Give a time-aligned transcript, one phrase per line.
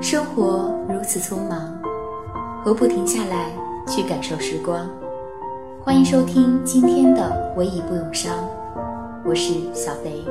[0.00, 1.76] 生活如此匆忙，
[2.62, 3.50] 何不停下来
[3.84, 4.88] 去感受时光？
[5.82, 8.32] 欢迎收听今天的《唯一不永伤》，
[9.24, 10.24] 我是小飞。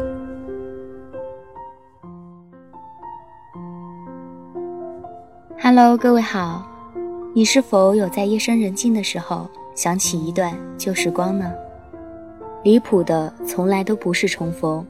[5.61, 6.65] Hello，各位好，
[7.33, 11.51] 你是否有在夜深人静的时候想起一段旧时光呢？
[12.63, 14.85] 离谱的从来都不是重逢，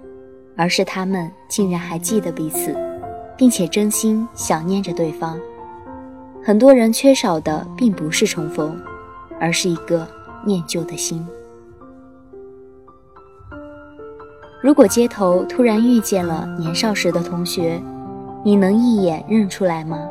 [0.55, 2.75] 而是他们竟然还记得彼此，
[3.38, 5.39] 并且真心想念着对方。
[6.43, 8.78] 很多人缺少的并不是重逢，
[9.39, 10.07] 而是一个
[10.46, 11.25] 念旧的心。
[14.61, 17.82] 如果街头突然遇见了年少时的同学，
[18.43, 20.09] 你能一眼认出来吗？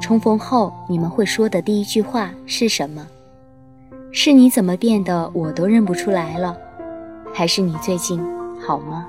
[0.00, 3.06] 重逢后你们会说的第一句话是什么？
[4.10, 6.56] 是你怎么变得我都认不出来了？
[7.32, 8.22] 还是你最近
[8.60, 9.06] 好吗？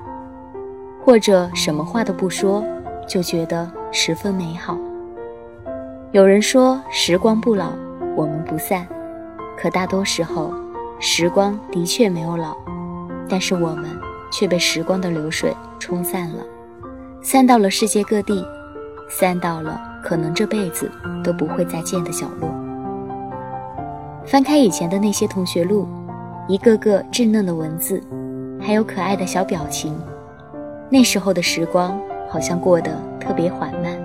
[1.04, 2.64] 或者什么话都不说，
[3.06, 4.78] 就觉得十分美好。
[6.12, 7.72] 有人说时光不老，
[8.16, 8.86] 我们不散。
[9.56, 10.52] 可大多时候，
[10.98, 12.56] 时光的确没有老，
[13.28, 13.84] 但是我们
[14.30, 16.44] 却被时光的流水冲散了，
[17.22, 18.44] 散到了世界各地，
[19.08, 20.90] 散到了可能这辈子
[21.22, 22.48] 都不会再见的角落。
[24.26, 25.88] 翻开以前的那些同学录。
[26.46, 28.02] 一个个稚嫩的文字，
[28.60, 29.98] 还有可爱的小表情，
[30.90, 31.98] 那时候的时光
[32.34, 32.90] 好像过得
[33.20, 33.96] 特别缓慢，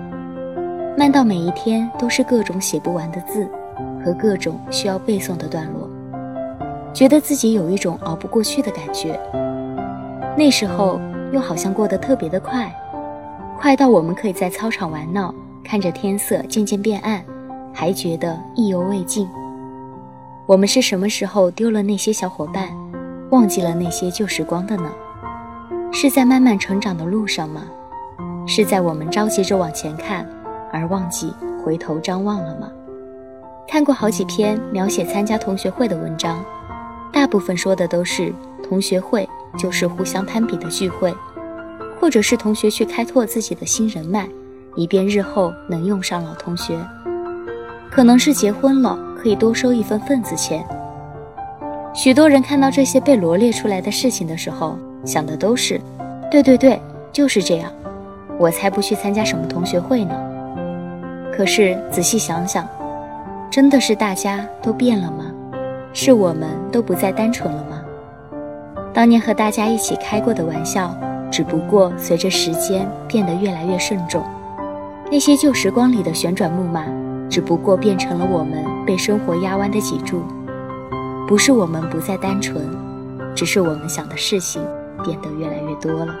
[0.96, 3.44] 慢到每一天都是各种写不完的字
[4.04, 5.90] 和各种需要背诵的段落，
[6.94, 9.18] 觉得自己有一种熬不过去的感觉。
[10.38, 11.00] 那时候
[11.32, 12.72] 又好像过得特别的快，
[13.58, 17.20] 快到我们可以在操场玩闹，看着天色渐渐变暗，
[17.74, 19.28] 还觉得意犹未尽。
[20.46, 22.68] 我们是什么时候丢了那些小伙伴，
[23.30, 24.88] 忘记了那些旧时光的呢？
[25.90, 27.62] 是在慢慢成长的路上吗？
[28.52, 30.28] 是在我们着急着往前看，
[30.72, 31.32] 而忘记
[31.64, 32.68] 回头张望了吗？
[33.68, 36.44] 看过好几篇描写参加同学会的文章，
[37.12, 38.34] 大部分说的都是
[38.68, 41.14] 同学会就是互相攀比的聚会，
[42.00, 44.28] 或者是同学去开拓自己的新人脉，
[44.74, 46.76] 以便日后能用上老同学。
[47.88, 48.98] 可能是结婚了。
[49.22, 50.64] 可以多收一份份子钱。
[51.92, 55.78] 许多人看到这些被罗列出来的事情的时候，想的都是：
[56.30, 56.80] 对对对，
[57.12, 57.70] 就是这样，
[58.40, 60.14] 我才不去参加什么同学会呢。
[61.30, 62.66] 可是仔细想想，
[63.50, 65.26] 真的是大家都变了吗？
[65.92, 67.82] 是我们都不再单纯了吗？
[68.94, 70.96] 当年和大家一起开过的玩笑，
[71.30, 74.24] 只不过随着时间变得越来越慎重。
[75.12, 76.84] 那些旧时光里的旋转木马。
[77.28, 80.24] 只不过变成了我们被生活压弯的脊柱，
[81.28, 82.68] 不是我们不再单纯，
[83.36, 84.60] 只是我们想的事情
[85.04, 86.12] 变得越来越多了。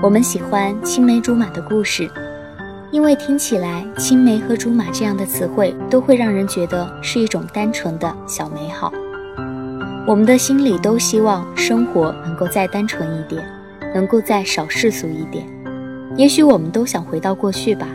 [0.00, 2.08] 我们喜欢青梅竹马的故事，
[2.92, 8.92] 因为听起来青梅和竹马这样的词汇都会让人觉得是一种单纯的小美好。
[10.06, 13.44] 我们的心里都希望生活能够再单纯一点，
[13.92, 15.44] 能够再少世俗一点。
[16.16, 17.88] 也许我们都想回到过去吧。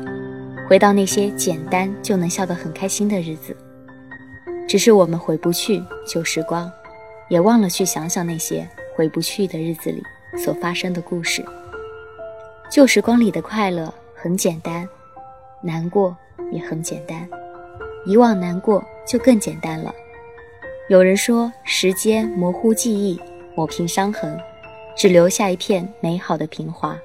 [0.67, 3.55] 回到那些简单就能笑得很开心的日子，
[4.67, 6.69] 只是我们回不去旧时光，
[7.29, 10.03] 也忘了去想想那些回不去的日子里
[10.37, 11.41] 所发生的故事。
[12.73, 14.89] 旧时光里的快乐很简单，
[15.61, 16.17] 难过
[16.51, 17.29] 也很简单，
[18.03, 19.93] 遗忘难过就更简单了。
[20.89, 23.21] 有人说，时间模糊记忆，
[23.55, 24.35] 抹平伤痕，
[24.97, 26.97] 只留下一片美好的平滑。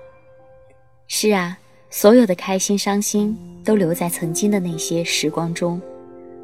[1.06, 1.58] 是啊。
[1.90, 5.80] 所有的开心、伤心都留在曾经的那些时光中，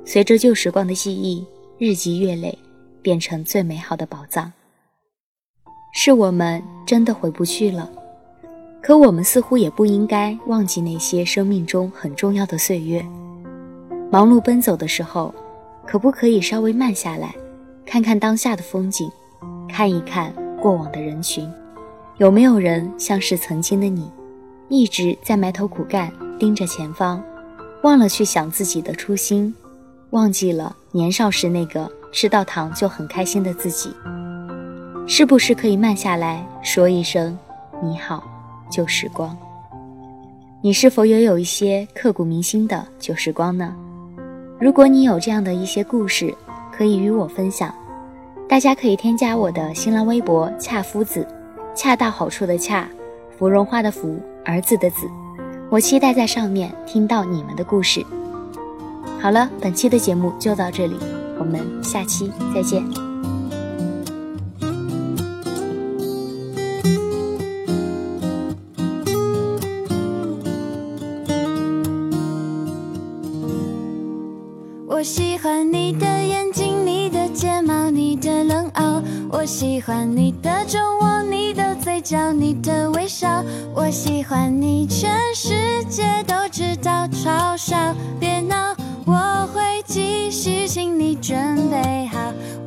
[0.05, 1.47] 随着旧时光的记忆
[1.79, 2.59] 日积月累，
[3.01, 4.53] 变成最美好的宝藏。
[5.95, 7.91] 是我们真的回不去了，
[8.87, 13.03] 可我们似乎也不应该忘记那些生命中很重要的岁月。
[14.11, 15.35] 忙碌奔走的时候，
[15.87, 17.35] 可不可以稍微慢下来，
[17.87, 19.11] 看看当下的风景，
[19.67, 20.31] 看一看
[20.61, 21.51] 过往的人群，
[22.19, 24.11] 有没有人像是曾经的你？
[24.69, 27.25] 一直在埋头苦干，盯着前方，
[27.85, 29.55] 忘了去想自己的初心，
[30.11, 33.91] 忘记了年少时那个吃到糖就很开心的自己。
[35.07, 37.39] 是不是可以慢下来说一声
[37.83, 38.23] 你好，
[38.75, 39.37] 旧时光？
[40.61, 43.73] 你是否也有一些刻骨铭心的旧时光呢？
[44.59, 46.35] 如果你有这样的一些故事，
[46.73, 47.73] 可以与我分享。
[48.49, 51.25] 大家可以添加我的新浪微博“恰夫子”，
[51.73, 52.89] 恰到好处的恰，
[53.39, 54.19] 芙蓉花的芙。
[54.45, 55.09] 儿子的子，
[55.71, 58.05] 我期待在上面听到你们的故事。
[59.21, 60.97] 好了，本期的节目就到这里，
[61.39, 63.04] 我们下期再见。
[74.87, 79.03] 我喜欢你的眼睛，你的睫毛，你的冷傲。
[79.31, 83.43] 我喜欢你的酒窝，你的嘴角，你的微笑。
[83.75, 88.77] 我喜欢你，全世界都知道，嘲笑别闹，
[89.07, 90.24] 我会记，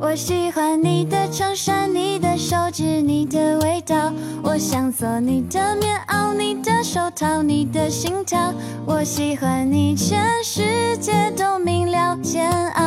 [0.09, 4.09] 我喜欢你的衬衫，你的手指，你的味道。
[4.41, 8.53] 我想做你的棉袄，你的手套，你的心跳。
[8.85, 12.86] 我喜欢你，全世界都明了，煎熬。